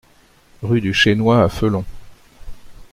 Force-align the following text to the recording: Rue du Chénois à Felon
Rue 0.63 0.81
du 0.81 0.95
Chénois 0.95 1.43
à 1.43 1.47
Felon 1.47 1.85